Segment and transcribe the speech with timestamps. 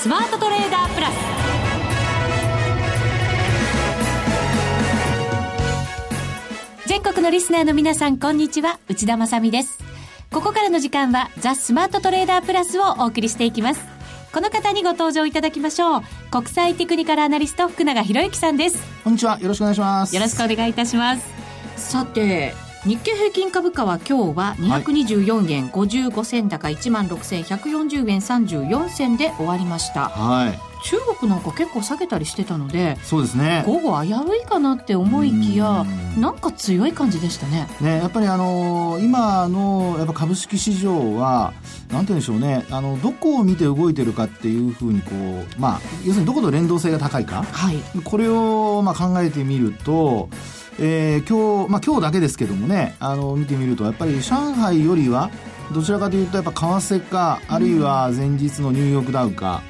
[0.00, 1.14] スマートトレーダープラス。
[6.86, 8.78] 全国のリスナーの皆さんこんにちは。
[8.88, 9.78] 内田まさです。
[10.30, 13.82] ここからの時間はザ・スマートトレーダープラスをお送りしていきます。
[14.32, 16.02] この方にご登場いただきましょう。
[16.30, 18.82] 国際テクニカルアナリスト福永博之さんです。
[19.04, 19.38] こんにちは。
[19.38, 20.16] よろしくお願いします。
[20.16, 21.22] よろしくお願いいたします。
[21.76, 22.54] さて
[22.84, 30.08] 日経平均株価は今日は224円55銭高1万6140円34銭で終わりました。
[30.08, 30.58] はい。
[30.82, 33.64] 中国なんか結構下げたりしてたのでそうですね。
[33.66, 35.84] 午後危ういかなって思いきや
[36.16, 37.68] なんか強い感じでしたね。
[37.82, 41.52] ねやっぱりあのー、今のやっぱ株式市場は
[41.90, 42.64] なんて言うんでしょうね。
[42.70, 50.30] あのどこを見て動いてるかっていうふうにこうまあ要するにどこと連動性が高いか、はい、これをまあ考えてみると
[50.80, 55.30] えー、今日、まあ今日だけですけどもね、あの、見てみると、やっぱり上海よりは、
[55.72, 59.62] どちらかというと、やっぱ為替か、あるいは前日のニューヨークダウか、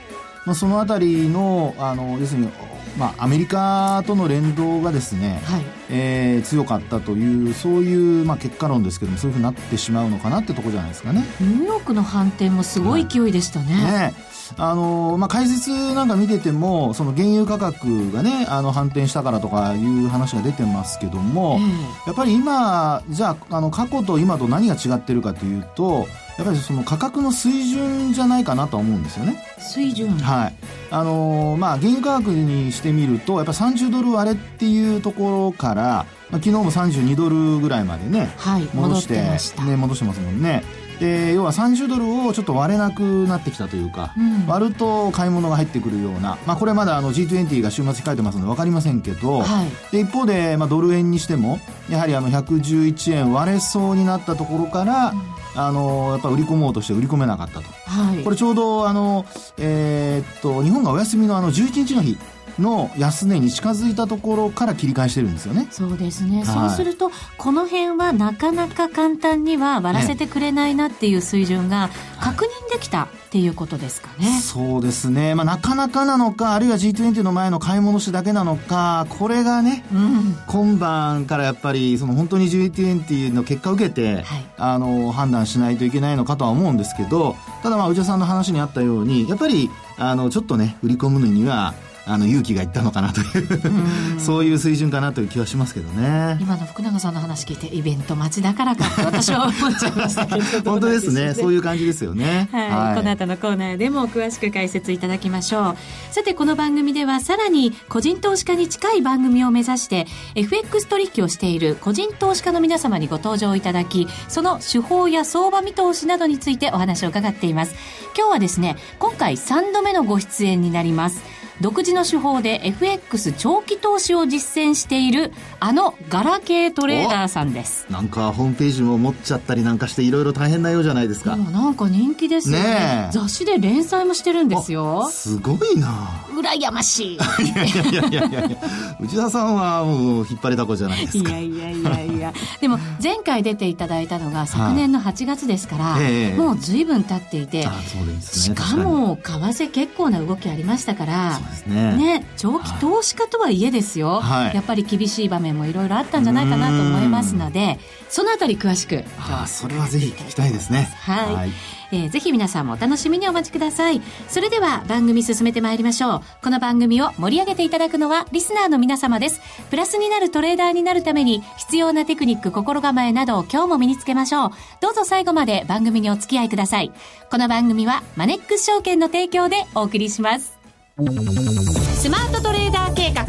[0.46, 2.48] まあ、そのあたりの、あの、要するに、
[2.96, 11.24] まあ、アメリカとの連動がですね、はい、えー、強かったというそういう、まあ、結果論ですけどもそういうふうになってしまうのかなってとこじゃないですかね。
[11.40, 13.74] ニューヨークの反転もすごい勢いでしたね。
[13.74, 14.14] はい、ね
[14.56, 29.44] あのまあ、解説なんか見ててもその原油価格がねあの反転したからとかいう話が出てますけども、えー、やっぱり今じゃああの過去と今と何が違ってるかというとやっぱりその価格の水準じゃないかなと思うんですよね。
[29.58, 30.54] 水準はい
[30.90, 35.82] あのまあ、原油価格にしてみるとやっぱ30ドル割れっていうところから、
[36.30, 40.64] まあ、昨日も32ドルぐらいまでね、はい、戻してね、戻してますもんね。
[41.00, 55.20] で要は30ドルをちょっと割れなくなってきたというか、うん、割ると買い物が入ってくるような、まあ、これまだあの G20 が週末控えてますので分かりませんけど、はい、で一方で、まあ、ドル円にしてもやはりあの111円割れそうになったところから、うん、
[55.54, 59.24] あのやっぱ売り込もうとして売り込めなかったと、はい、これちょうどあの、
[59.56, 62.19] えー、っと日本がお休みのあの11日の日
[62.60, 65.69] の安値に近づいたところから切り返してるんですよね。
[65.71, 66.38] そうですね。
[66.38, 74.28] はい、そうすると、この辺はなかなか簡単には割らせてくれないなっていう水準が確認できたっていうことですかね。
[74.28, 75.37] はい、そうですね。
[75.37, 91.75] まあ、なかなかなのか、あるいは G20 の前の買い戻しだけなのか、これがね、うん、今晩からやっぱり、その本当に G20 の結果を受けて、はい、あの、判断しないといけないのかとは思うんですけど、ただまあ、内田さんの話にあったように、やっぱり、あの、ちょっとね、売り込むのには、
[92.10, 96.38] あの勇気がいったのかなというそういう水準かなという気はしますけどね。
[96.41, 100.70] 今の福永さんの話聞いてイベント待ちだからか私は思っちゃいましたけど。
[100.70, 101.34] 本当ですね。
[101.34, 105.76] そういう感じですよね、はい、はい、この後のコーナーでも詳しく解説いただきましょう。
[106.10, 117.75] さてこの番組ではさらに個人投資家に近い番組を目指して FX 取引をしている個人投資家の皆様にご登場いただきその手法や相場見通しなどについてお話を伺っています。
[118.16, 121.22] 今日はですね今回3度目のご出演になります
[121.60, 127.87] 独自の手法で FX 長期投資を実践しているあのガラケートレーダーさんです。
[127.91, 131.37] なんかホームページも持っちゃったりなんかしていろいろ大変なようじゃないですか。
[131.37, 132.65] なんか人気ですよね。
[132.65, 135.09] ね雑誌で連載もしてるんですよ。
[135.10, 136.25] すごいな。
[136.31, 137.15] 羨ましい。
[137.15, 137.19] い
[137.54, 138.56] やいやいやいやいや。
[138.99, 141.31] 内田さんはもう引っ張りだこじゃないですか。
[141.31, 142.32] いやいやいやいや。
[142.60, 157.78] でも前回出ていただいたのが昨年の8月ですから、はい、もう随分経っていて、あそうですね、しかも為替結構な動きありましたからねね長期投資家とはいえですよ、はい、やっぱり厳しい場面もいろいろあったんじゃないかなと思いますので
[158.09, 161.50] そのあたり詳しくあそれはぜひ聞きたいですねはい、はい
[161.93, 164.00] えー、ぜひ皆さんもお楽しみにお待ちください。
[164.28, 166.21] それでは番組進めてまいりましょう。
[166.43, 169.41] この番組を盛り上げていただくのはリスナーの皆様です。
[169.71, 174.50] プラスになるトレーダーになるために必要なテクニック、心構えなどを今日も身につけましょう。
[174.81, 176.93] どうぞ最後まで番組にお付き合いください。
[177.31, 180.59] この番組はマネックス証券の提供でお送りします。
[181.00, 183.22] スマートトレーダー計画。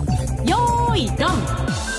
[0.43, 1.90] よーいドン。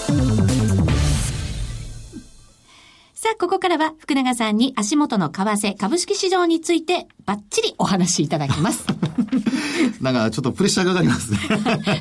[3.22, 8.84] さあ、ここからは福永さんに足元の為替、株式市場についてバッチリお話しいただきます。
[10.02, 11.38] なんかちょっとプレッシャーかかりますね。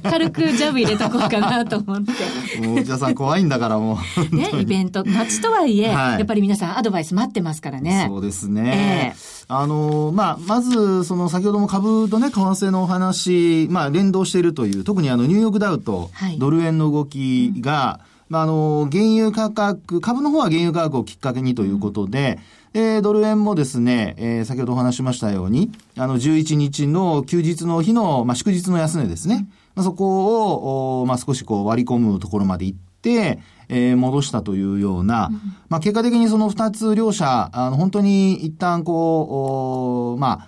[0.02, 2.66] 軽くジャブ入れとこうかなと思って。
[2.66, 4.00] もう内田さん怖いんだからも
[4.32, 4.36] う。
[4.36, 8.06] ね、イベント、街とはいえ、はい、やっぱり皆さんアドバイス待ってますからね。
[8.10, 9.14] そうですね。
[9.16, 22.40] えーあの、まあ、まず、その、先ほども株とね、為替のお話、まあ、連動しているという、特にあの、ニューヨークダウとドル円の動きが、はい、まあ、あの、原油価格、株の方は原油価格をきっかけにということで、
[22.74, 29.50] うん、えー、ドル円もですね、えー、先ほどお話しましたように、あの、11日の休日の日の、まあ、祝日の安値ですね。
[29.76, 40.48] まあ、そこを、まあ、少しこう割り込むところまで行って、えー、戻したというような、うん、まあ結果的にその二つ両者、あの本当に一旦こう、ま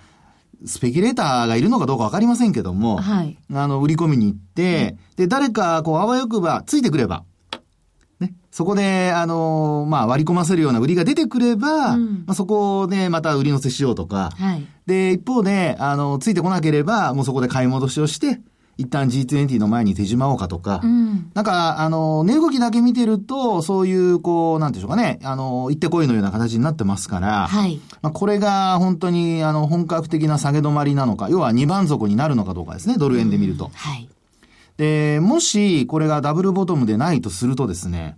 [0.64, 7.24] スペキュレーターがいるのかどうかわかりませんけども、はい、あの、売り込みに行って、うん、で、誰か、こう、あわよくば、ついてくれば、
[8.20, 18.40] ね、そこで、あの、まあ、割り込ませるような売りが出てくれば、うん、まあ、そこでまた売り乗せしようとか、はい、で、一方で、あの、ついてこなければ、もうそこで買い戻しをして、
[18.76, 27.80] 一旦 G20 の前に手おうかとか、うん、なんか、あの、値動きだけ見てると、そういう、こう、なんていうかね、あの、行ってこいのような形になってますから、はい。
[28.02, 33.66] まあ、これが本当に、あの、本格的な下げ止まりなのか、要は二番底になるのかどうかですね、ドル円で見ると。
[33.66, 34.08] うん、はい。
[34.76, 38.16] で、もし、これがダブルボトムでないとするとですね、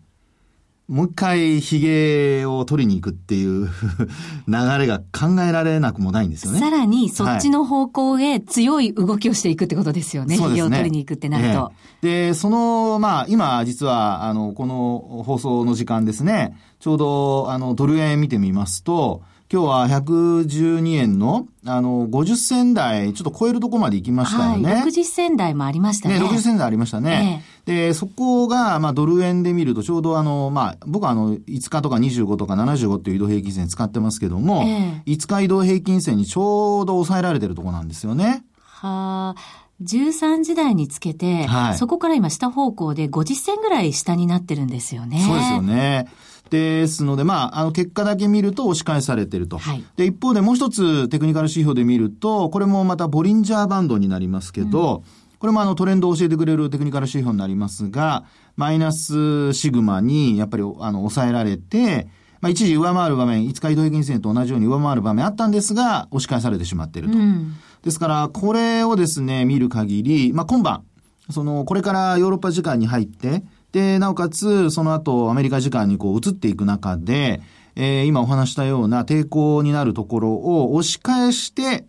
[0.88, 3.68] もう一回髭を取りに行くっていう
[4.46, 6.60] 流れが考えられなくもないんですよね。
[6.60, 10.38] さらにそっちの方向へ強い動きをしていくってことですよね。
[10.38, 11.72] はい、髭を取りに行くってなると。
[12.02, 24.72] で、その、まあ今実はあの、この放送の時間ですね、ちょうどあのドル円見てみますと、今日は112円の、あの、50銭台、ちょっと超えるとこまで行きましたよね。
[24.72, 26.18] はい、60銭台もありましたね。
[26.18, 27.44] ね、60銭台ありましたね。
[27.66, 38.44] えー、で、そこが、まあ、ドル円で見ると、ちょうどあの、まあ、僕はあの、5日とか25とか75っていう移動平均線使ってますけども、えー、5日移動平均線にちょうど抑えられてるとこなんですよね。
[38.58, 39.62] はあ。
[39.82, 45.20] 13時台につけて、はい、そこから今下方向で50銭ぐらい下になってるんですよね。
[45.20, 46.08] そうですよね。
[46.50, 49.58] ですので、まあ、あの、結果だけ見ると押し返されてると。
[49.58, 55.02] はい、で、一方でもう一つテクニカル指標で見ると、これもまたボリンジャーバンドになりますけど、うん、
[55.38, 58.24] これもあのトレンドを教えてくれるテクニカル指標になりますが、
[58.56, 62.08] マイナスシグマにやっぱりあの抑えられて、
[62.40, 67.18] まあ、一時上回る場面、5日移動平均線と同じように上回る場面あったんですが、押し返されてしまっていると。
[67.18, 70.84] うん、ですから、これをですね、見る限り、まあ、今晩、
[71.30, 73.42] その、これからヨーロッパ時間に入って、
[73.76, 77.42] で、なおかつ、その後、アメリカ時間にこう移っていく中で、
[77.74, 81.84] えー、今お話したような抵抗になるところを押し返して、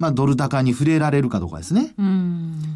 [0.00, 1.94] まあ、ドル高に触れられるかどうかですね。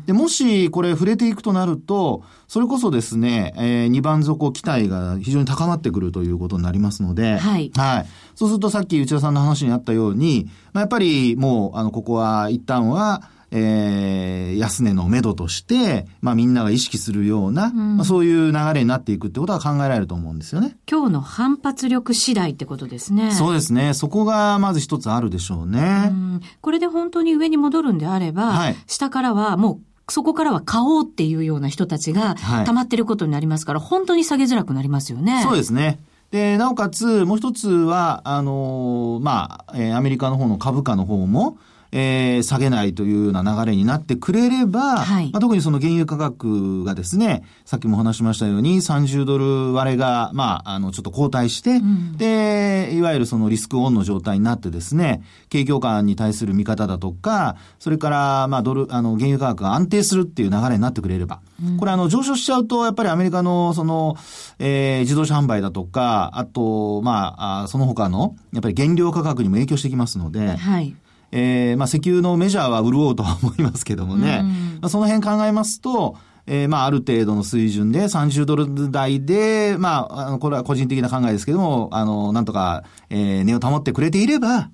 [0.07, 7.73] で、もし、これ触れていくとなると、それこそですね、えー、2番底期待が非常に高まってくるということになりますので、はい。
[7.75, 8.07] はい。
[8.37, 20.77] そうするとさっき内田さんの話にあったように、まあ、やっぱりもう、あの、ここは一旦は、えー、安値の目処として、まあみんなが意識するような、うん、まあ、そういう流れになっていくってことは考えられると思うんですよね。
[20.91, 23.31] 今日の反発力次第ってことですね。
[23.31, 23.95] そうですね。
[23.95, 26.09] そこがまず一つあるでしょうね。
[26.11, 29.75] うん、これで本当に上に戻るんであれば、はい、下からはも
[30.09, 32.35] うそこからは買おうっていうような人たちが
[32.67, 35.43] 溜まってることになりますから、はい、本当に下げづらくなりますよね。
[35.45, 36.01] そうですね。
[36.33, 41.59] で、なおかつ、もう一つは、あのー、まあ、えー、アメリカの方の株価の方も、
[41.97, 64.17] えー、下げないというような流れになってくれれば、はい、まあ、特にその原油価格がですね、さっきも話しましたように30ドル割れが、まあ、あの、ちょっと後退して、うん、で、いわゆるそのリスクオンの状態になってですね、景況感に対する見方だとか、それから、まあ、ドル、あの、原油価格が安定するっていう流れになってくれれば、うん、これあの、上昇しちゃうと、やっぱりアメリカの、その、
[64.59, 70.97] えー、自動車販売だとか、あと、まあ、あその他の、やっぱり原料価格にも影響してきますので、はい。
[71.37, 74.43] えー、まあ石油のメジャーは潤うとは思いますけどもね、
[74.81, 76.17] まあ、その辺考えますと、
[76.47, 84.71] えー、まあ、ある程度の水準で30ドル台で、まあ、あの、これは個人的な考えですけども、あの、なんとか、えー、値を保ってくれていれば、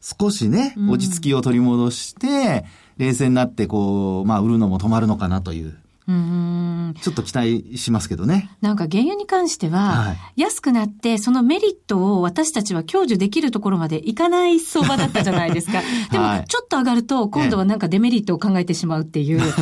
[0.00, 2.66] 少しね、落ち着きを取り戻して、
[2.98, 5.78] 冷静になって、こう、まあ、売るのも止まるのかなという。
[6.06, 8.50] うんちょっと期待しますけどね。
[8.60, 15.80] なんか原油に関しては、はい、安くなってそのメリットを私たちは享受できるところまでいかない相場だったじゃないですか。
[16.12, 19.40] でも、ちょっと上がると今度はなんかデメリットを考えてしまうっていう。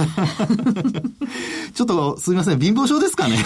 [1.74, 3.36] ちょっとすみません、貧乏症ですかね。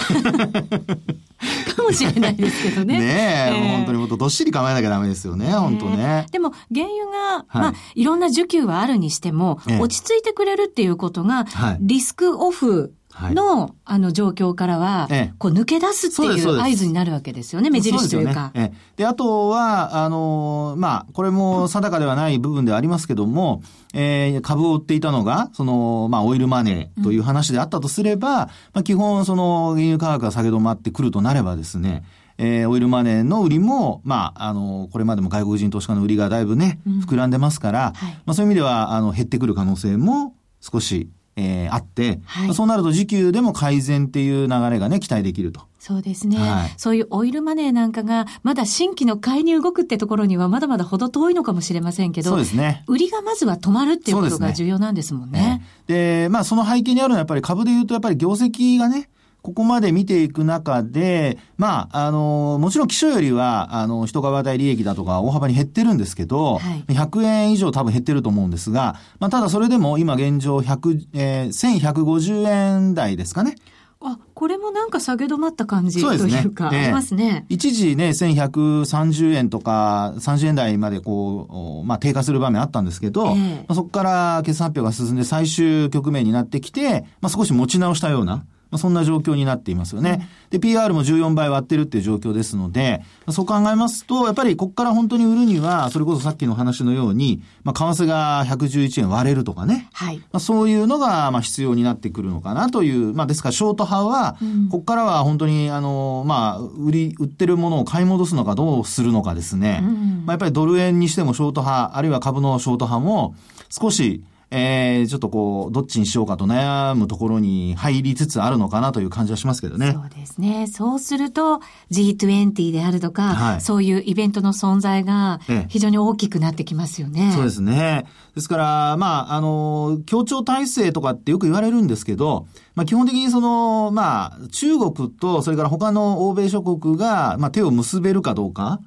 [1.77, 2.97] かもしれないですけどね。
[2.99, 6.25] ねえ、えー、本当にもっとどっしり構えなきゃダメですよね、本当ね。
[6.31, 11.45] でも、原油が、はい、まあ、いろんな需給はあるにしても、落ち着いてくれるっていうことが、
[11.79, 12.86] リスクオフ
[13.33, 18.51] の、はい、あの状況からは、ええ、こう抜け出すっていう合図になるわけですよね、目印というか。
[18.53, 19.03] で、ねえ。
[19.03, 23.61] え、あとは、あのまあ、これも定かではない部分ではありますけども、
[23.93, 32.03] えー、株を売っていたのが、その、まあ、オイルマネーという話であったとすれば、うん、まあ、基本、その、原油価格が下げ止まってくるとなればですね、
[32.37, 45.61] えー、オイルマネーの売りも、まあ、あの、これまでも外国人投資家の売りがだいぶね、膨らんでますから、はい、まあ、そういう意味では、あの、減ってくる可能性も少しえー、あって、はい、そうなると時給でも改善っていう流れがね、期待できると。
[45.79, 52.83] そうですね、はい、そういうオイルマネーなんかが、まだ新規の買いに動くってところにはまだまだ程遠いのかもしれませんけど、そうですね。
[52.87, 55.63] 売りがまずは止まるっていうことが重要なんですもんね。
[55.85, 59.09] で、ねまあその背景にあるのはやっぱり株で言うとやっぱり業績がね、
[59.47, 73.55] ここまで見ていく中で、まあ、あの、もちろん基礎よりは、あの、一株当たり利益だとか大幅に減ってるんですけど、はい、100円以上多分減ってると思うんですが、まあ、ただそれでも今現状100、えー、1150円台ですかね。
[74.01, 77.45] あ、これもなんか下げ止まった感じというか、ね、ありますね。
[77.47, 90.29] 一時ね、1130円とか30円台までこう、まあ低下する場面あったんですけど、えー、まあ、そこから決算発表が進んで最終局面になってきて、まあ少し持ち直したような、まあ、そんな状況になっていますよね。
[90.49, 99.89] で、PR も14倍割ってるっていう状況ですので、そう考えますと、やっぱりここから本当に売るには、それこそさっきの話のように、まあ、為替が111円割れるとかね。
[99.93, 100.17] はい。
[100.17, 109.79] まあ、そういうのが、まあ、必要になってくるのかなという、まあ、ですから、ショート派は、うん、ここからは本当に、あの、まあ、売り、売ってるものを買い戻すのかどうするのかですね。
[109.83, 113.35] うん、まあ、やっぱりドル円にしてもショート派、あるいは株のショート派も、
[113.69, 119.91] 少し、えー、ちょっとこう、どっちにしようかと悩むところに入りつつあるのかなという感じはしますけどね。
[119.91, 120.67] そうですね。
[120.67, 121.59] そうすると
[121.91, 127.33] G20 であるとか、はい、そういうイベントの存在が非常に大きくなってきますよね。
[127.33, 128.05] そうですね。
[128.35, 138.79] ですから、まあ、あの、協調体制とかってよく言われるんですけど、まあ、基本的にその、まあ、中国とそれから他の欧米諸国が、まあ、手を結べるかどうか、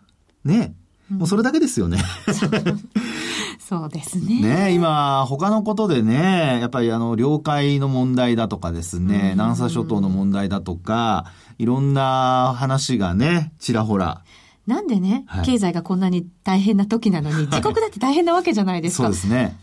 [0.45, 0.75] ね。
[1.11, 1.99] もうそれだけですよね。
[3.71, 4.41] そうですね。
[4.41, 14.23] ね今、他のことでね、やっぱりあの、領海の問題だとかですね、南沙諸島の問題だとか、いろんな話がね、ちらほら。
[14.67, 19.05] なんでね、はい、経済がこんなに大変な時なのに、自国だって大変なわけじゃないですか。
[19.05, 19.57] そうですね。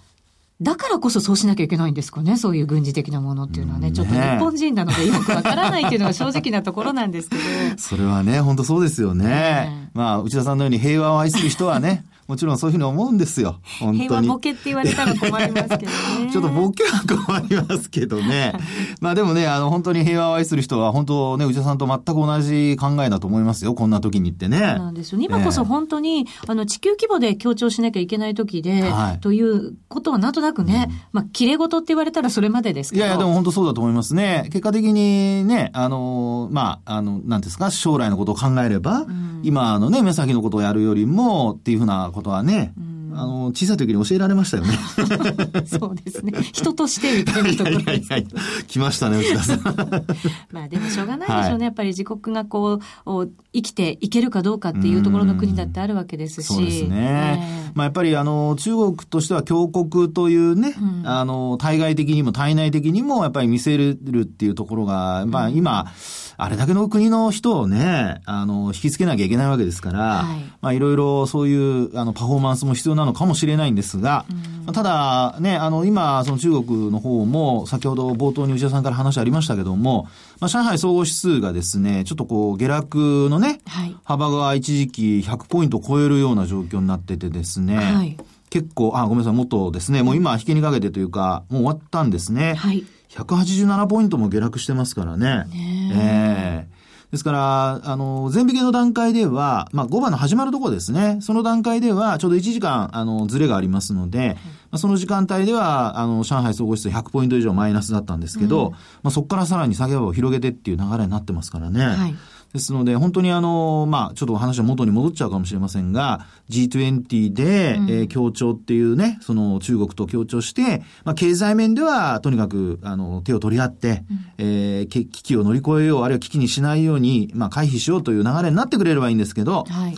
[0.60, 7.42] だからこそそうしなきゃいけないんですかね、そういう軍事的なものっていうのはね、ちょっと日本人なのでよくわからないっていうのが正直なところなんですけど。
[7.78, 9.26] それはね、本当そうですよね。
[9.26, 13.60] ねまあ、内田さんのように平和を愛する人はね、 もちろんそういうふうに思うんですよ。
[13.80, 14.00] 本当に。
[14.00, 16.30] 平和ボケって言われたら困りますけどね。
[16.32, 18.54] ちょっとボケは困りますけどね。
[19.00, 23.74] まあでもね、あの、本当に平和を愛する人は、本当ね、内田さんと全く同じ考えだと思いますよ。
[23.76, 24.58] こんな時にってね。
[24.58, 25.22] そうなんですよ。
[25.22, 33.06] 今こそ本当に、あの、地球規模で強調しなきゃいけない時で、はい、ということはなんとなくね、うん、まあ、綺麗事って言われたらそれまでですけど。
[33.06, 34.44] いやいや、でも本当そうだと思いますね。
[34.46, 44.78] 結果的にね、あの、まあ、あの、なんですか、将来のことを考えれば、うん、今のね、目先のことをやるよりも、っていうふうなことはね、うんあの、小さい時に教えられましたよね。
[45.66, 46.34] そうですね。
[46.54, 48.08] 人としてみたいなところです。
[48.08, 49.62] いやいや来ましたね、内田さん。
[50.52, 51.58] まあでもしょうがないでしょうね。
[51.58, 56.46] はい、やっぱり自国がこう、生きていけるかどうかっていうところの国だってあるわけですし。
[56.46, 57.70] そうですね。
[57.70, 74.26] えー、まあやっぱりあの、中国としては強国というね、うん、あの、対外的にも対内的にもやっぱり見せるっていうところが、まあ今、うんあれだけの国の人をね、あの、引きつけなきゃいけないわけですから、はい、まあいろいろそういう、あの、パフォーマンスも必要なのかもしれないんですが、
[74.68, 80.08] うん、ただね、あの、今、その中国の方も、先ほど冒頭に内田さんから話ありましたけども、
[80.40, 88.18] まあ、上海総合指数がですね、ちょっとこう、下落のね、はい、幅が一時期100ポイント超えるような状況になっててですね、はい
[88.50, 92.56] 結構、あ、ごめんなさい、もっとですね、もう今引きにかけてというか、もう終わったんですね。
[92.56, 92.86] はい。
[93.10, 95.46] 187ポイントも下落してますからね。
[95.50, 96.77] ねええー
[97.12, 101.20] ですから、あの、全引けの段階では、まあ、5番の始まるところですね。
[101.22, 104.36] その段階では、ちょうど1時間、あの、ずれがありますので、
[104.72, 111.86] まあ、その時間帯では、あの、上海総合指数100ポイント以上マイナスだったんですけど、うん、まあ、そこからさらに下げ幅を広げてっていう流れになってますからね。
[111.86, 112.16] はい
[112.54, 129.96] ですので、本当にあの、まあ、ちょっとお話は元に戻っちゃうかもしれませんが、G20 で、うん、えー、協調っていうね、その中国と協調して、まあ、経済面ではとにかく、あの、手を取り合って、うん、えー、危機を乗り越えよう、あるいは危機にしないように、まあ、回避しようという流れになってくれればいいんですけど、はい、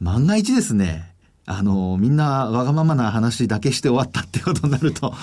[0.00, 1.14] 万が一ですね、
[1.46, 5.14] あの、みんなわがままな話だけして終わったってことになると、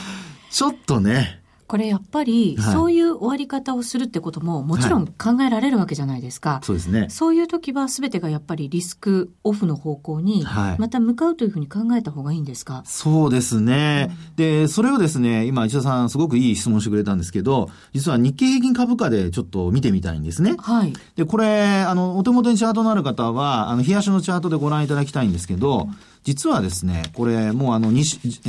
[0.49, 6.49] ちょっとね、これやっぱり、そういう終わり方をするってことももちろん考えられるわけじゃないですか。
[6.51, 7.07] はい、そうですね。
[7.09, 10.45] そういう時は全てがやっぱりリスクオフの方向に、
[10.77, 20.55] また向かうというふうに考えた方がいいんですか、はい、そうですね、うん、で、それをですね、今、石田さんすごくいい質問してくれたんですけど、実は日経平均株価でちょっと見てみたいんですね。
[20.59, 20.93] はい。
[21.15, 25.95] で、これ、あの、お手元にチャートのある方は、あの、冷やしのチャートでご覧いただきたいんですけど、うん
[26.25, 27.93] 実はですね、これ、もうあの、え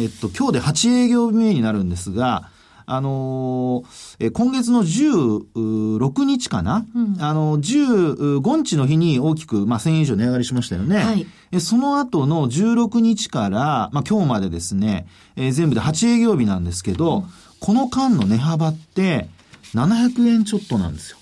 [0.07, 2.49] っと、今日で8営業日目になるんですが、
[2.87, 10.97] あのー、今月の16日かな、うん、あの、15日の日に大きく、まあ、1000円以上値上がりしましたよね。
[10.99, 17.25] はい、その後の16日から、まあ、今日までですね、えー、全部で8営業日なんですけど、うん、
[17.59, 19.29] この間の値幅って
[19.75, 21.19] 700円ちょっとなんですよ。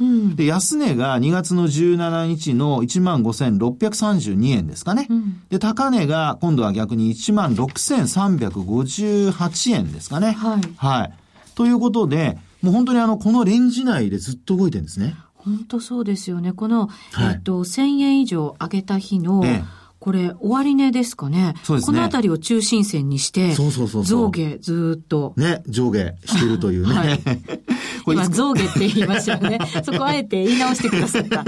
[0.00, 5.06] うん、で、安値が2月の17日の15,632円ですかね。
[5.10, 10.32] うん、で、高値が今度は逆に16,358円ですかね。
[10.32, 10.62] はい。
[10.76, 11.12] はい。
[11.54, 15.16] ということで、もう本当にあの、このレンジ内でずっと動いてるんですね。
[15.34, 16.52] 本当そうですよね。
[16.52, 21.54] この、はい、えっと、1000円以上上げた日の、ええこれ、終値ですかね。
[21.62, 21.94] そうですね。
[21.94, 25.34] このあたりを中心線にして、そうそうそう上下ずっと。
[25.36, 26.94] ね、上下してるというね。
[26.94, 27.20] はい、
[28.08, 29.58] 今、上下って言いましたよね。
[29.84, 31.44] そこあえて言い直してくださった。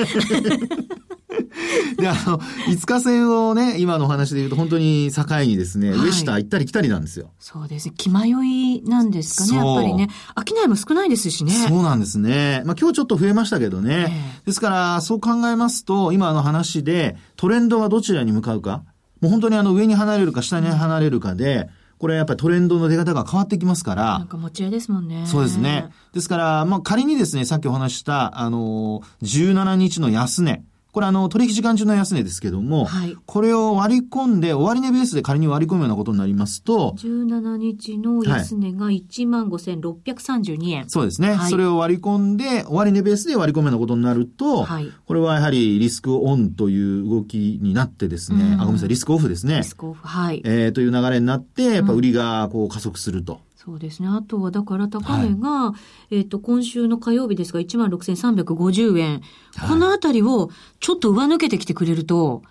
[1.96, 7.30] で、あの、5日線をね、今のお話で言うと本当に境にですね、はい、上下行ったり来たりなんですよ。
[7.38, 7.94] そうですね。
[7.96, 8.28] 気迷
[8.76, 10.08] いなんですかね、やっぱりね。
[10.48, 11.52] 商いも少ないですしね。
[11.68, 12.62] そうなんですね。
[12.64, 14.06] まあ今日ちょっと増えましたけどね。
[14.08, 18.84] えー、ですから、そう考えますと、今の話でトレンドがどちらに向かうか、
[19.20, 24.18] もう本当にあの上に離れるか下に離れるかで、これやっぱりトレンドの出方が変わってきますから。
[24.18, 25.24] なんか持ち合いですもんね。
[25.24, 25.90] そうですね。
[26.12, 30.64] ですから、まあ仮にですね、さっきお話した、あの、17日の安値。
[30.92, 40.90] これあの、取引時間中の安値ですけども、はい、これを割り込んで、終値ベースで仮に割り込むようなことになりますと、17日の安値が15,632円、はい。
[40.90, 49.58] そうですね、はい、それを割り込んで、終値ベースで割り込むようなことになると、はい、これはやはりリスクオンという動きになってですね、あ、ごめんなさい、リスクオフですね。
[49.58, 50.42] リスクオフ、はい。
[50.44, 53.40] えー、という流れになって、やっぱ売りがこう加速すると。
[53.64, 54.08] そうですね。
[54.08, 55.74] あとは、だから高値が、は
[56.10, 59.20] い、えっ、と、今週の火曜日ですが、16,350円。
[59.54, 60.50] はい、このあたりを、
[60.80, 62.42] ちょっと上抜けてきてくれると、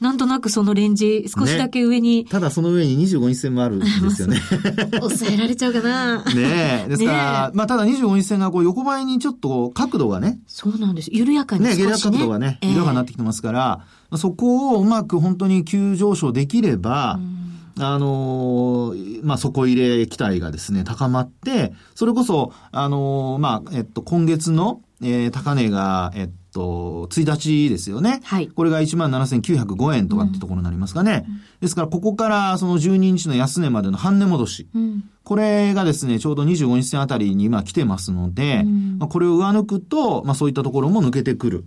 [0.00, 2.22] なんとなくそのレンジ、少しだけ上に。
[2.22, 4.40] ね、ただその上に25日線もあるんですよね。
[5.00, 6.18] 抑えられちゃうかな。
[6.18, 6.86] ねえ。
[6.88, 10.38] ですから、ね、まあただ25日線がこう横ばいにちょっと角度がね。
[10.46, 11.10] そうなんです。
[11.12, 11.74] 緩やかにね。
[11.74, 13.80] ね、角度がね、緩やかになってきてますから、
[14.12, 17.49] えー、そこをうまく本当に急上昇できれば、うん
[17.80, 28.20] あのー、まあ、底入れ期待がですね、高まって、それこそ、あのー、まあ、えっと、今月の、えー、高値が、えっと、1日ですよね。
[28.24, 28.48] はい。
[28.48, 31.24] これが17,905円とかってところになりますかね。
[31.26, 34.68] うん、ですから、ここからその12日の安値までの半値戻し。
[34.74, 41.64] うん、これがですね、ちょうど25日線あたりに今来てますので、うん、まあ、これを上抜くと、まあそういったところも抜けてくる。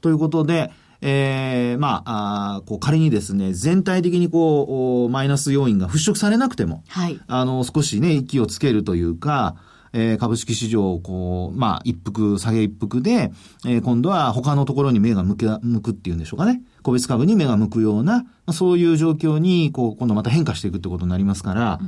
[0.00, 0.72] ということで、
[1.04, 7.20] えー、まあ、あこう仮にですね、全体的にこう、マイナス要因が払拭されなくても、はい。
[7.26, 9.56] あの、少しね、息をつけるというか、
[9.92, 13.32] えー、株式市場をこう、まあ、一服、下げ一服で、
[13.66, 16.62] えー、今度は他のところに目が向け、向くっていうんでしょうかね。
[16.82, 21.80] 個別株に目が向くような、そういう状況に、こう、今度また変化していくってことになりますから、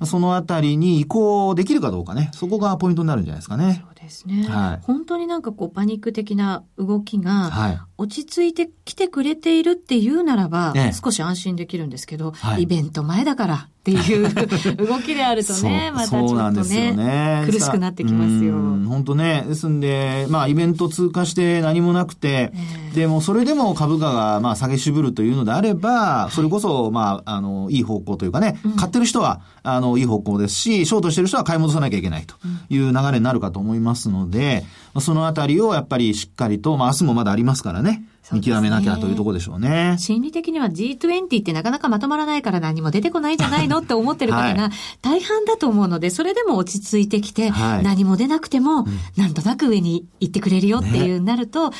[0.00, 3.82] うん、そのあたりに移行できるかどうかね、そこがポイントになるんじゃないですかね。
[3.84, 4.46] そうですね。
[4.48, 4.84] はい。
[4.84, 14.28] 本当になんかこう、パニック的な動きが、はい、落ち着いてきてくれているっていうならば、少し安心できるんですけど、はい、イベント前だからっていう
[14.86, 18.54] 動きであるとね、またちょっとね、ね苦しくなってきますよ。
[18.54, 19.44] 本当ね。
[19.48, 32.34] ですんで、まあ、イベント通過して何もなくて、えー、でもそれでも株価が、まあ、下げ渋るというのであれば、それこそ、まあ、あの、いい方向というかね、買ってる人は、あの、いい方向ですし、ショートしてる人は買い戻さなきゃいけないと
[32.68, 34.64] いう流れになるかと思いますので、
[35.00, 38.04] そのあたりをやっぱりしっかりと、まあ、明日もまだありますからね。
[38.32, 39.96] 見極めなきゃというところでしょうね。
[39.98, 44.70] 心理的には G20 ってなかなかまとまらないから何も出てこないんじゃないのって思ってる方が
[45.02, 48.86] 大半だと思うので、それでも落ち着いてきて、何も出なくても、
[49.16, 51.72] なんとなく上に行ってくれるよっていうなると、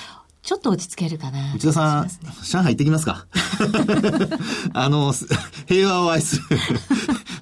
[0.42, 1.54] ちょっと落ち着けるかな。
[1.54, 2.10] 内田さん、ね、
[2.42, 3.26] 上海行ってきますか？
[4.72, 5.12] あの、
[5.66, 6.42] 平和を愛する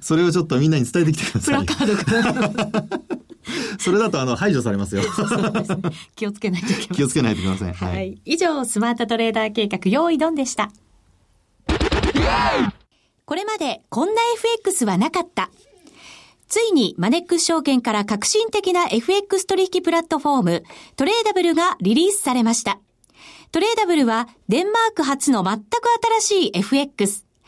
[0.01, 1.65] それをちょっとみんなに伝えてきてください。
[1.65, 3.18] プラカードかな。
[3.79, 5.03] それだとあの排除されますよ。
[6.15, 6.95] 気をつけないといけません。
[6.95, 7.73] 気をつけないといけません。
[7.73, 8.17] はい。
[8.25, 10.71] 以上、スマートトレーダー計画、用意ドンでした。
[13.25, 15.51] これまでこんな FX はなかった。
[16.47, 20.63] ついにマネックス証券から革新的な FX 取引プラットフォーム、
[20.95, 22.79] トレーダブルがリリースされました。
[23.51, 25.65] トレーダブルはデンマーク初の全く
[26.21, 27.28] 新しい FX。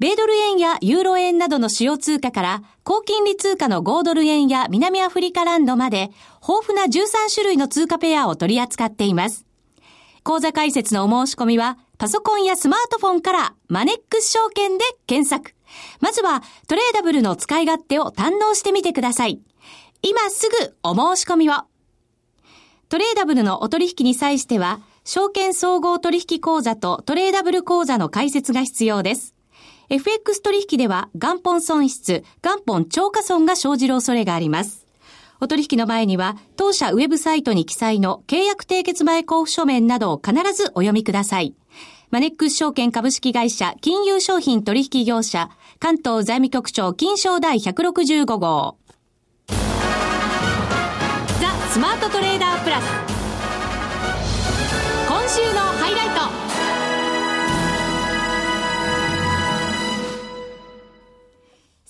[0.00, 6.10] 米ドル円やユーロ円などの主要通貨から、高金利通貨の5ドル円や南アフリカランドまで、
[6.46, 9.46] 豊富な13種類の通貨ペアを取り扱っています。
[10.24, 15.54] 講座解説のお申し込みは、パソコンやスマートフォンからマネックス証券で検索。
[16.00, 19.40] まずはトレーダブルの使い勝手を堪能してみてください。
[20.02, 21.54] 今すぐお申し込みを。
[22.88, 29.33] トレーダブルのお取引に際しては、証券総合取引口座とトレーダブル口座の開設が必要です。
[29.88, 34.86] FX 取引では元本損失、元本超過損が生じる恐れがあります。
[35.40, 41.54] お取引の前には、当社ウェブサイトに記載の契約締結前交付書面などを必ずお読みください。
[42.10, 48.76] マネックス証券株式会社金融商品取引業者関東財務局長金賞第165号。
[49.48, 49.54] ザ・
[51.70, 52.84] スマートトレーダープラス。
[55.08, 56.43] 今週のハイライト。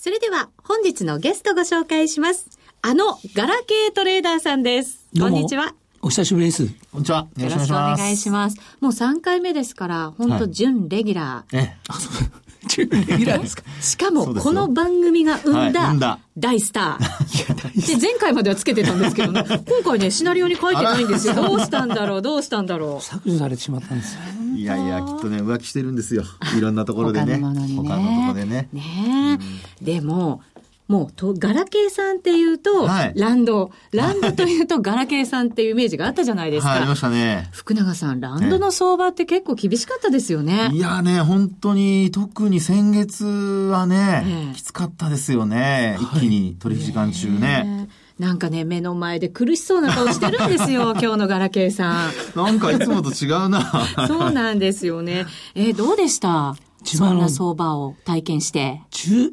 [0.05, 2.51] それでは本日のゲストご紹介します。
[2.83, 5.09] あのガラケートレーダーさんです。
[5.19, 5.75] こんにちは。
[6.03, 6.67] お久しぶりです。
[6.93, 7.27] こんにちは。
[7.39, 8.59] よろしくお願いします。
[8.83, 11.59] もう3回目ですから、本当準レギュラー。
[11.59, 12.31] え、あ、そう。
[12.69, 17.87] 準レギュラーですかしかも、この番組が生んだ 大スター。
[17.87, 21.35] で、前回まではつけてたんですけどね、 今回ね、シナリオに書いてないんですよ。
[21.35, 23.05] どうしたんだろう、どうしたんだろう。
[23.05, 24.21] 削除されてしまったんですよ。
[24.57, 26.25] いやいや、きっとね、浮気してるんですよ。
[26.57, 27.35] いろんなところでね。
[27.35, 27.75] 他のね。
[27.77, 28.69] 他のところでね。
[28.73, 29.39] ね
[29.81, 29.85] え。
[29.85, 30.43] でも、
[30.87, 33.71] もうと、ガラケーさんっていうと、はい、ランド。
[33.93, 36.71] ランドというと、ガラケーさんっていうイメージがあったじゃないですか。
[36.71, 37.49] はい、ありましたね。
[37.53, 40.69] 福永さん、ランドの相場って結構厳しかったですよね。
[40.75, 45.97] いやね、本当に、特に先月はね、きつかったですよね。
[46.01, 47.89] 一気に取引時間中ね。
[48.19, 52.11] なんかね、目の前で苦しそうな顔してるんですよ、 今日のガラケーさん。
[52.37, 53.87] なんかいつもと違うな。
[54.07, 55.27] そうなんですよね。
[55.55, 56.55] えー、どうでした？
[56.85, 58.81] そんな相場を体験して。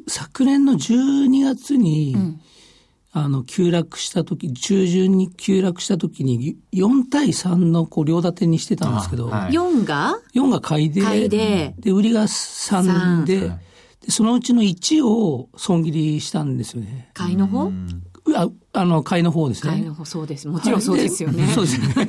[0.08, 2.40] 昨年の12月に、うん、
[3.12, 17.10] あの、急落した時、中旬に急落した時に、4対3のこう両立てにしてたんですけど、はい、4が ?4 が買いで、買いで、で、売りが3で、3で、そのうちの1を損切りしたんですよね。
[17.14, 17.70] 買いの方？
[18.34, 19.72] ああの、買いの方ですね。
[19.72, 20.48] 買いの方、そうです。
[20.48, 21.46] もちろんそうですよね。
[21.48, 22.06] そうですね。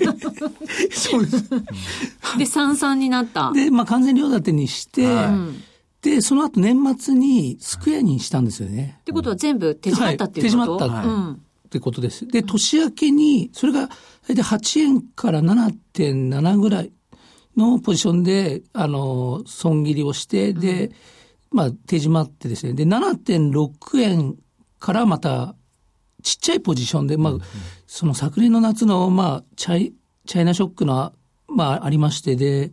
[0.92, 1.50] そうです。
[2.38, 3.52] で、三々になった。
[3.52, 5.32] で、まあ、完全両立てにして、は
[6.02, 8.98] い、で、その後年末にスクエアにしたんですよね。
[9.02, 12.28] ってことは全部手締まったっていうこと、はい、手締まった、はい、ってことです。
[12.28, 13.90] で、年明けに、それが
[14.28, 16.92] 大体8円から7.7ぐらい
[17.56, 20.88] のポジションで、あの、損切りをして、で、
[21.52, 22.74] うん、まあ、手締まってですね。
[22.74, 24.36] で、7.6円
[24.80, 25.56] からまた
[26.24, 27.34] ちっちゃいポジションで、まあ、
[27.86, 29.94] その昨年の夏の、まあ、チャイ、
[30.26, 31.14] チャイナショックの、
[31.48, 32.72] まあ、ありましてで、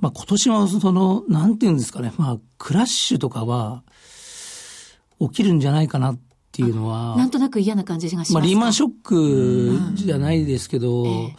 [0.00, 3.84] まあ、今年はその、なんていうんですかね、まあ、クラッシュとかは、
[5.20, 6.18] 起きるんじゃないかなっ
[6.50, 7.16] ていうのは。
[7.16, 11.36] なんとなく嫌な感じがしますまあ、リーマンショックじゃないですけど、うんええ、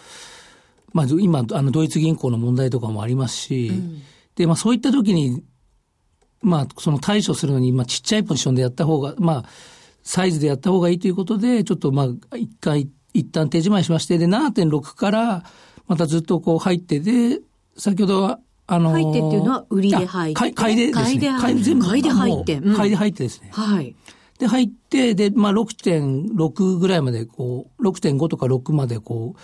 [0.94, 4.02] まあ、今、あの、ドイツ銀行の問題とかもありますし、うん、
[4.36, 5.44] で、まあ、そういった時に、
[6.42, 9.46] まあ、その対処するのに、まあ、ちっちゃいポジションでやった方が、まあ、
[10.04, 15.44] サイズでやった方がいいということで、ちょっとまあ、一回、一旦手締まいしまして、で、7.6から、
[15.88, 17.40] またずっとこう入って、で、
[17.78, 20.40] 先ほどは、あのー、入ってっていうのは売りで入って。
[20.40, 21.38] 買い買いでですね。
[21.40, 21.86] 買い全部。
[21.86, 22.62] 買いで入って。
[22.62, 23.50] 買いで入ってですね。
[23.52, 23.96] はい。
[24.40, 29.40] で、入って、で、まあ、6.6ぐらいまで、こう、6.5とか6まで、こう、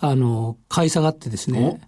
[0.00, 1.80] あの、買い下がってですね。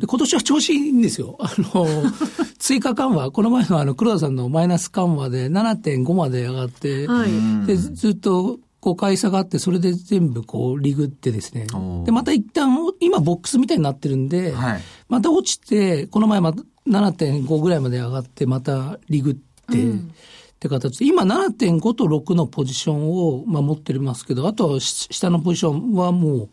[0.00, 1.36] で今年は調子いいんですよ。
[1.38, 1.86] あの、
[2.58, 11.66] 追加緩和、この前のあの黒田さんのマイナス緩和で7.5まで上がって、はい、でずっとこう買い下がって、それで全部こうリグってですね。
[12.04, 26.48] で、また一旦、今ボックスみたいになってるんで、はい、また落ちて、この前また7.5ぐらいまで上がって、またリグって、うん、って形で、今7.5と6のポジションを、まあ、持ってますけど、あとは下のポジションはもう、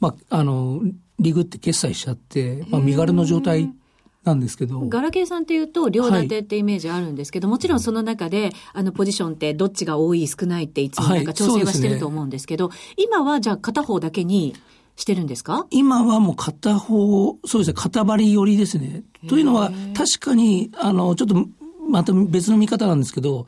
[0.00, 0.80] まあ、あの、
[1.18, 3.70] リグって決済しちゃって、まあ、身軽の状態
[4.24, 4.80] なんですけど。
[4.88, 14.54] ガラケーさんっていうと、両立てってイメージあるんですけど、はい、もちろんその中で、あの、ポジションってどっちが多い、少ないっていつもなんか調整はしてると思うんですけど、はいね、今はじゃあ片方だけに、
[14.96, 15.64] してるんですか？
[15.70, 19.04] 今はもう片方、そうですね、片張り寄りですね。
[19.28, 21.46] というのは、確かに、あの、ちょっと、
[21.88, 23.46] また別の見方なんですけど、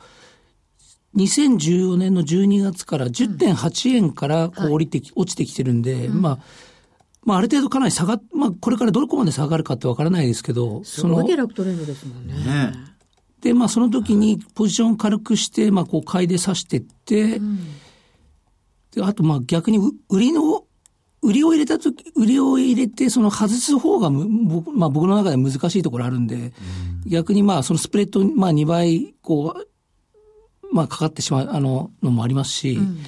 [1.17, 6.39] 2014年の12月から10.8円からこう降りてき、うん、落ちてきてるんで、うん、まあ、
[7.23, 11.23] まあ、ある程度かなり下がっ、まあ、これからどこまで下がるかってわからないですけど、その。
[11.23, 12.33] 下落トレンドですもんね。
[12.33, 12.73] ね
[13.41, 17.59] で、まあ、その時にポジション軽くして、まあ、こう、買いで刺してって、うん、
[18.91, 19.79] で、あと、まあ、逆に、
[20.09, 20.65] 売りの、
[21.21, 26.51] 売りを入れた時、売りを入れて、その外す方が、まあ、僕の中で難しいところあるんで、うん、
[27.05, 32.99] 逆にまあ、そのスプレッド、まあ、2倍、こう、まあ、かかってしまう、あの、のもありますし、うん、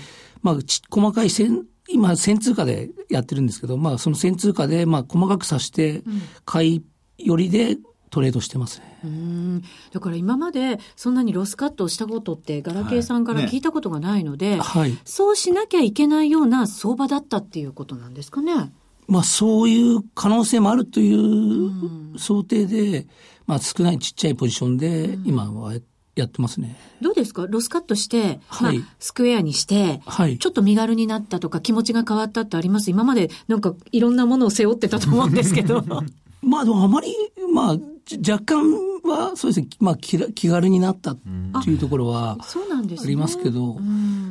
[0.44, 6.04] まあ、ち、細かい線、今、線通貨でやってるんですけど、まあ、その線通貨で、まあ、細かくさして、
[6.46, 6.84] 買い
[7.18, 7.78] 寄りで
[8.10, 9.00] トレードしてますね。
[9.04, 9.64] うん。
[9.92, 14.92] だから今までそんなにロスカットをしたことって、ガラケーさんから聞いたことがないので、はい。
[14.92, 18.72] ね、そうしなきゃいけないような相場だったっていうことなんですかね。
[19.08, 23.08] まあ、そういう可能性もあるという想定で、
[23.48, 25.93] まあ、少ないちっちゃいポジションで、今はやって
[26.38, 26.78] ますね。
[27.02, 27.46] どうですか？
[27.48, 32.90] ロスカットして、はい、まあ、スクエアにして、はい、ちょっと身軽になったとか気持ちが変わったってあります？
[32.90, 35.84] 今までなんかいろんなものを背負ってたと思うんですけど。
[36.42, 37.16] まあでもあまり、
[37.54, 37.78] まあ、
[38.20, 38.64] 若干
[39.06, 41.18] は、そうですね、まあ気、気軽になったっ
[41.64, 43.78] ていうところは、ありますけど、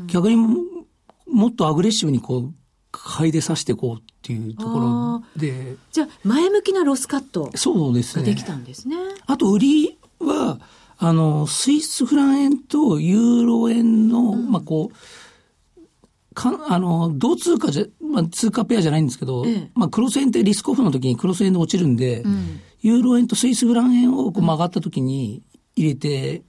[0.08, 0.36] 逆に
[1.26, 2.54] もっとアグレッシブにこう、
[2.90, 5.78] 買いでさしていこうっていうところで。
[5.90, 8.24] じゃあ、前向きなロスカットそうですね。
[8.24, 8.96] ができたんですね。
[9.26, 10.60] あと、売りは、
[11.04, 25.42] あの、スイスフラン円とユーロ円の、うん、まあこう、かあの、同通貨じゃ、まあ、通貨ペアじゃないんですけど、ええ、まあ、クロス円ってリスクオフの時にクロス円で落ちるんで、うん、ユーロ円とスイスフラン円をこう曲がった時に
[25.74, 26.44] 入れて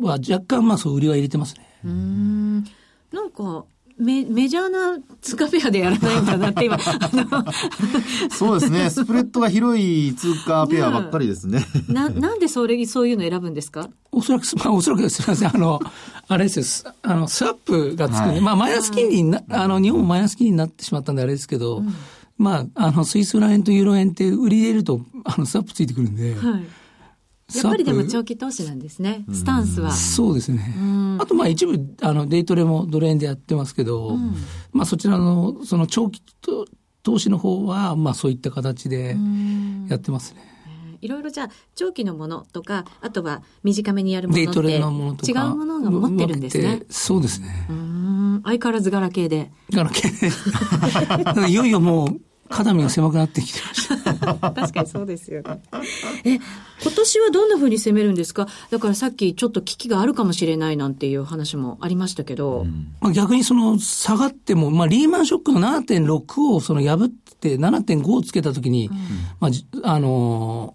[0.00, 1.66] は、若干まあそう売りは入れてますね。
[1.84, 2.64] うん。
[3.12, 3.66] なんか、
[4.00, 6.78] メメジャーな通貨ペアでやらないんだなって今、
[8.30, 8.90] そうですね。
[8.90, 11.64] スプレッドが広い通貨ペアばっかりですね。
[11.88, 13.90] な、なんでそれ、そういうの選ぶんですか？
[14.12, 15.54] おそらく、まあ、おそらくすみません。
[15.54, 15.80] あの、
[16.28, 16.92] あれですよ。
[17.02, 21.94] あの、スワップがつく、はい、まあ、マイナス金利にな、あの、日本もマイナス金利になってしまったんであれですけど、うん、
[22.38, 26.62] まあ、あの、スイスラ円とユーロ円って売り入れると、あの、スワップついてくるんで、はい
[27.54, 29.90] やっぱりでも長期投資なんですね、スタンスは。
[29.92, 30.74] そうですね。
[31.18, 34.34] あと、まあ一部、あの、デイトレもドル円でやってますけど、うん、
[34.72, 36.22] まあそちらの、その長期
[37.02, 39.16] 投資の方は、まあそういった形で
[39.88, 40.50] やってますね。
[41.00, 46.82] いろいろじゃあ、長期のものとか、あとは短めにやるものとか違うものが持ってるんですね。
[46.90, 47.66] そうですね。
[48.44, 49.50] 相変わらずガラケーで。
[49.72, 51.48] ガラケーで。
[51.50, 54.34] いよいよもう、肩身が狭くなってきてました。
[54.52, 55.62] 確かにそうですよね。
[56.24, 58.48] え、今年はどんなふうに攻めるんですか？
[58.70, 62.62] だからさっきちょっと危機があるかもしれないなんていう話もありましたけど。
[62.62, 68.96] うん、まあ、逆にその下がっても、まあリーマンショックの7.6をその破って7.5をつけたときに、うん、
[69.38, 69.48] ま
[69.84, 70.74] あ、あの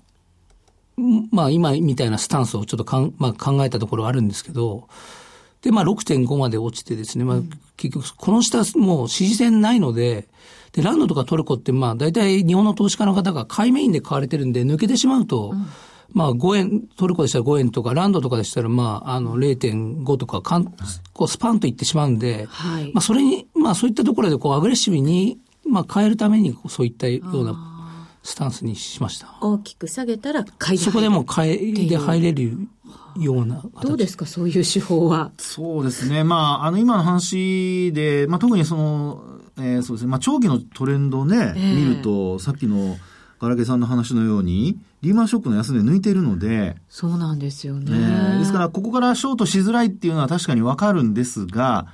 [1.31, 4.87] まあ今みたいなスタンスをちょっとかん、まあ、考えたところあるんですけど、
[5.61, 7.37] で、まあ6.5まで落ちてですね、まあ
[7.75, 10.29] 結局この下もう支持線ないので、
[10.75, 15.65] で、ランドとかトルコって、まあ、大体日本の投資家の方が買いメインで買われてるんで、抜けてしまうと、うん、
[16.11, 20.65] まあ、5円、トルコでしたら5円とか、ランドとかでしたら、まあ、あの、0.5とかかん、
[21.13, 27.71] こう、スパンといってしまうんで、はい、まあ、それに、まあ、そういったところで、こう、アグレッシブに、まあ、変えるために、そういったような、
[28.21, 29.37] スタンスにしました。
[29.39, 32.67] 大きく下げたら買いそこでも買いで入れる
[33.17, 35.31] ようなどうですか、そういう手法は。
[35.37, 36.23] そうですね。
[36.23, 39.21] まあ、あの、今の話で、まあ、特にその、
[39.57, 40.11] えー、そうですね。
[40.11, 42.97] まあ、長期のトレンドをね、えー、見ると、さっきの
[43.39, 46.75] ガラケさんの話のように、リーマンショックの安値抜いているので。
[46.89, 47.91] そうなんですよね。
[47.91, 51.87] ねですから、ここからショートしづらいっていうのは確かにわかるんですが、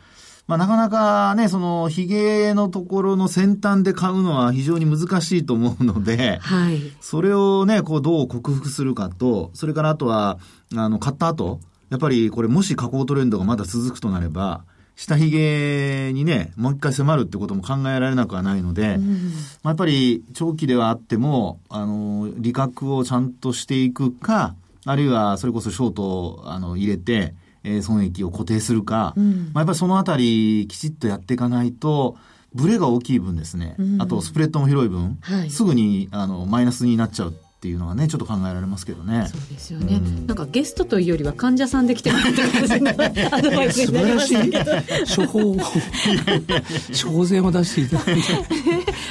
[0.48, 6.82] まあ、なかなかね、その、髭のところの先端で買うのは非常に難しいと思うので、はい。
[7.00, 10.40] それをね、こう、どう克服するかと、それからあとは、
[10.76, 14.64] あの、買った後、やっぱりこれもし下降トレンドがまだ続くとなれば、
[15.02, 19.32] 下髭にね、もう一回迫るってことも考えられなくはないので、うん、
[19.64, 24.54] まあ、やっぱり長期ではあっても、あの、利確をちゃんとしていくか、
[24.86, 27.34] あるいはそれこそショートをあの入れて、
[27.64, 32.16] えー、損益を固定するか、うん、まあ、やっぱりそのあたりきちっとやっていかないと、
[32.54, 39.28] ブレが大きい分ですね、うん、あとスプレッドも広い分、はい、すぐにあのマイナスになっちゃうっていうのはね、ちょっと考えられますけどね。
[39.32, 39.98] そうですよね。
[39.98, 45.26] うん、なんかゲストというよりは患者さんで来てもらった感じのアドバイスになりましたけど。
[45.28, 45.58] 処方を、
[47.04, 48.22] 処方箋を出していただいて。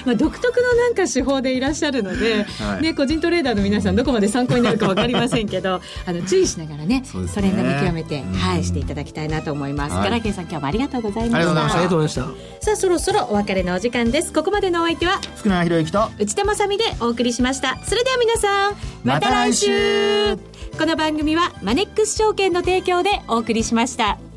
[0.04, 7.02] まあ独特のなんか手法でいらっしゃるので、はい、ね、個人トレーダーの皆さんどこまで参考になるかわかりませんけど、 あの、注意しながらね、ね
[7.34, 9.94] トレンド見極めて、はい、していただきたいなと思います。
[9.94, 11.36] ガラケーさん今日もありがとうございました。
[11.36, 11.46] あり
[11.84, 12.64] がとうございました。
[12.64, 14.32] さあ、そろそろお別れのお時間です。
[14.32, 17.78] ここまでのお相手は、福永博之と内田まさみでお送りしました。
[17.84, 20.36] それでは皆さん、また来週
[20.78, 24.29] この番組はマネックス証券の提供でお送りしました。